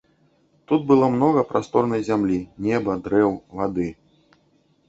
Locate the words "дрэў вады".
3.09-3.87